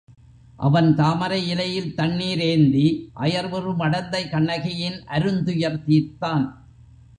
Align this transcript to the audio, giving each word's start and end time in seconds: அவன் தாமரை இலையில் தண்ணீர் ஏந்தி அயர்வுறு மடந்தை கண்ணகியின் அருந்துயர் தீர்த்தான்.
அவன் 0.57 0.95
தாமரை 0.95 1.47
இலையில் 1.47 1.95
தண்ணீர் 1.95 2.39
ஏந்தி 2.39 2.87
அயர்வுறு 3.19 3.73
மடந்தை 3.75 4.29
கண்ணகியின் 4.29 4.99
அருந்துயர் 5.07 5.81
தீர்த்தான். 5.87 6.45